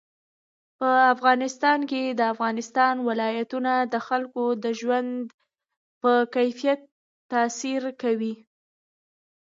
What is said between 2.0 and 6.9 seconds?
د افغانستان ولايتونه د خلکو د ژوند په کیفیت